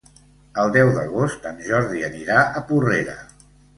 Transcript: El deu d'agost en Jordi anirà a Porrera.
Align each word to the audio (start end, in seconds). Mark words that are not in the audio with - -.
El 0.61 0.71
deu 0.77 0.89
d'agost 0.95 1.45
en 1.49 1.61
Jordi 1.67 2.01
anirà 2.09 2.41
a 2.45 2.65
Porrera. 2.71 3.19